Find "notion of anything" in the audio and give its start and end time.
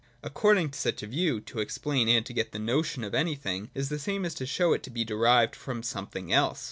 2.57-3.69